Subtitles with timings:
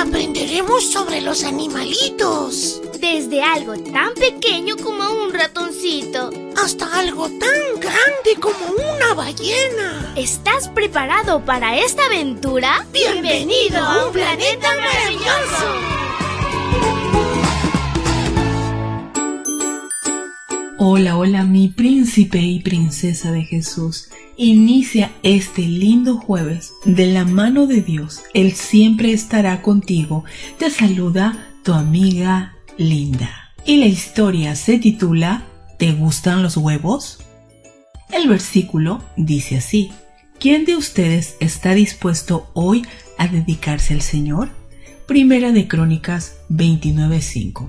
[0.00, 2.80] aprenderemos sobre los animalitos.
[2.98, 6.30] Desde algo tan pequeño como un ratoncito.
[6.56, 8.58] Hasta algo tan grande como
[8.94, 10.12] una ballena.
[10.16, 12.86] ¿Estás preparado para esta aventura?
[12.92, 15.89] Bienvenido a un planeta maravilloso.
[20.82, 24.08] Hola, hola, mi príncipe y princesa de Jesús.
[24.38, 28.22] Inicia este lindo jueves de la mano de Dios.
[28.32, 30.24] Él siempre estará contigo.
[30.58, 33.52] Te saluda tu amiga Linda.
[33.66, 35.44] Y la historia se titula
[35.78, 37.18] ¿Te gustan los huevos?
[38.10, 39.92] El versículo dice así.
[40.38, 42.86] ¿Quién de ustedes está dispuesto hoy
[43.18, 44.48] a dedicarse al Señor?
[45.06, 47.68] Primera de Crónicas 29:5.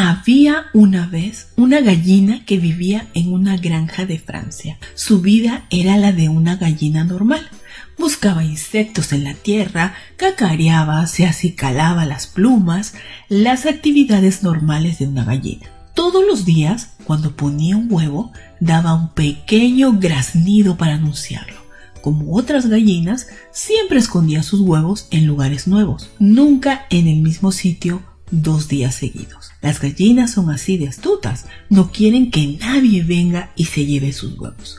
[0.00, 4.78] Había una vez una gallina que vivía en una granja de Francia.
[4.94, 7.40] Su vida era la de una gallina normal.
[7.98, 12.94] Buscaba insectos en la tierra, cacareaba, se acicalaba las plumas,
[13.28, 15.66] las actividades normales de una gallina.
[15.94, 21.60] Todos los días, cuando ponía un huevo, daba un pequeño graznido para anunciarlo.
[22.02, 28.04] Como otras gallinas, siempre escondía sus huevos en lugares nuevos, nunca en el mismo sitio
[28.30, 29.50] dos días seguidos.
[29.62, 34.38] Las gallinas son así de astutas, no quieren que nadie venga y se lleve sus
[34.38, 34.78] huevos.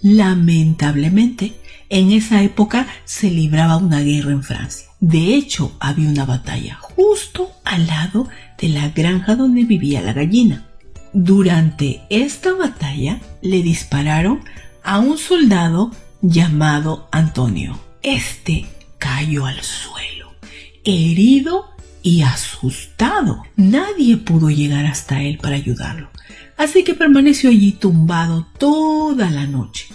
[0.00, 1.54] Lamentablemente,
[1.88, 4.88] en esa época se libraba una guerra en Francia.
[5.00, 10.68] De hecho, había una batalla justo al lado de la granja donde vivía la gallina.
[11.12, 14.40] Durante esta batalla le dispararon
[14.82, 15.90] a un soldado
[16.22, 17.78] llamado Antonio.
[18.02, 18.66] Este
[18.98, 20.32] cayó al suelo,
[20.84, 21.71] herido
[22.02, 23.44] y asustado.
[23.56, 26.10] Nadie pudo llegar hasta él para ayudarlo,
[26.56, 29.86] así que permaneció allí tumbado toda la noche.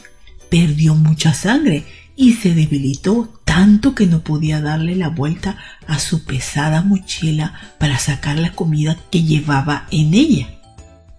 [0.50, 1.84] Perdió mucha sangre
[2.16, 8.00] y se debilitó tanto que no podía darle la vuelta a su pesada mochila para
[8.00, 10.48] sacar la comida que llevaba en ella.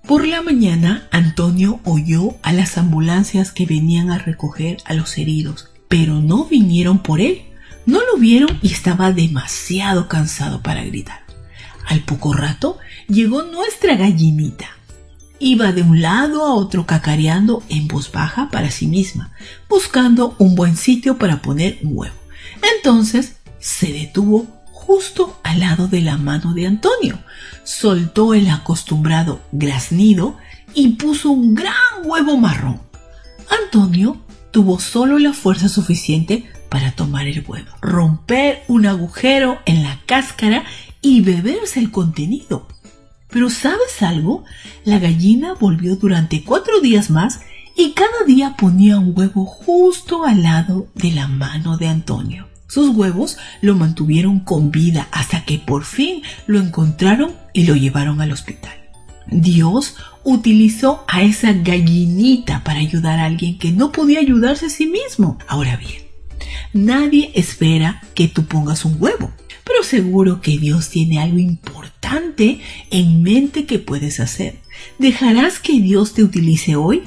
[0.06, 5.70] Por la mañana, Antonio oyó a las ambulancias que venían a recoger a los heridos,
[5.88, 7.43] pero no vinieron por él.
[7.88, 11.21] No lo vieron y estaba demasiado cansado para gritar.
[11.87, 12.76] Al poco rato
[13.09, 14.66] llegó nuestra gallinita.
[15.38, 19.32] Iba de un lado a otro cacareando en voz baja para sí misma,
[19.71, 22.15] buscando un buen sitio para poner un huevo.
[22.76, 27.19] Entonces se detuvo justo al lado de la mano de Antonio,
[27.65, 30.37] soltó el acostumbrado graznido
[30.75, 31.72] y puso un gran
[32.05, 32.82] huevo marrón.
[33.65, 34.20] Antonio
[34.50, 40.65] tuvo solo la fuerza suficiente para tomar el huevo, romper un agujero en la cáscara
[41.01, 42.67] y beberse el contenido.
[43.31, 44.45] Pero ¿sabes algo?
[44.84, 47.41] La gallina volvió durante cuatro días más
[47.77, 52.49] y cada día ponía un huevo justo al lado de la mano de Antonio.
[52.67, 58.21] Sus huevos lo mantuvieron con vida hasta que por fin lo encontraron y lo llevaron
[58.21, 58.75] al hospital.
[59.31, 64.87] Dios utilizó a esa gallinita para ayudar a alguien que no podía ayudarse a sí
[64.87, 65.39] mismo.
[65.47, 66.03] Ahora bien,
[66.73, 69.33] Nadie espera que tú pongas un huevo,
[69.65, 74.59] pero seguro que Dios tiene algo importante en mente que puedes hacer.
[74.99, 77.03] ¿Dejarás que Dios te utilice hoy?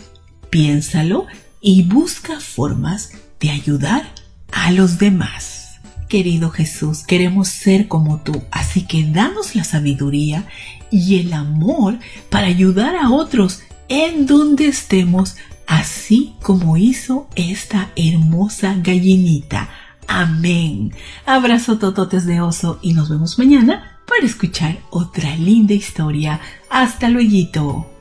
[0.49, 1.27] Piénsalo
[1.61, 4.13] y busca formas de ayudar
[4.51, 5.79] a los demás.
[6.09, 10.47] Querido Jesús, queremos ser como tú, así que danos la sabiduría
[10.91, 11.99] y el amor
[12.29, 19.69] para ayudar a otros en donde estemos así como hizo esta hermosa gallinita.
[20.07, 20.93] Amén.
[21.25, 26.41] Abrazo tototes de oso y nos vemos mañana para escuchar otra linda historia.
[26.69, 28.00] Hasta luego.